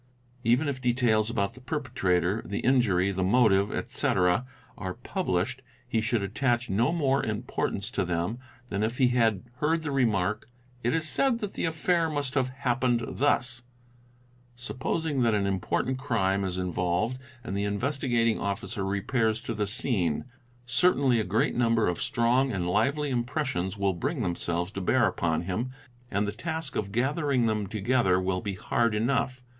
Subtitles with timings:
[0.43, 6.01] i Even if details about the perpetrator, the injury, the motive, etc., are published, he
[6.01, 10.49] should attach no more importance to them than if he had heard the remark,
[10.83, 13.61] "'it is said that the affair must have happened thus'.
[14.55, 20.25] Supposing that an important crime is involved and the Investigating Officer repairs to the scene,
[20.65, 25.05] certainly a great number of strong and lively g impressions will bring themselves to bear
[25.05, 25.69] upon him
[26.09, 29.43] and the task of_ gathering them together will be hard enough.